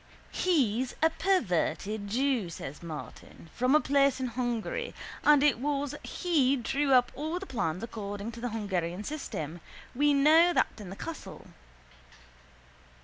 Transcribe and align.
—He's 0.31 0.95
a 1.03 1.11
perverted 1.11 2.07
jew, 2.07 2.49
says 2.49 2.81
Martin, 2.81 3.51
from 3.53 3.75
a 3.75 3.79
place 3.79 4.19
in 4.19 4.29
Hungary 4.29 4.95
and 5.23 5.43
it 5.43 5.59
was 5.59 5.93
he 6.01 6.55
drew 6.55 6.91
up 6.91 7.11
all 7.13 7.37
the 7.37 7.45
plans 7.45 7.83
according 7.83 8.31
to 8.31 8.39
the 8.41 8.49
Hungarian 8.49 9.03
system. 9.03 9.61
We 9.93 10.15
know 10.15 10.53
that 10.53 10.69
in 10.79 10.89
the 10.89 10.95
castle. 10.95 11.45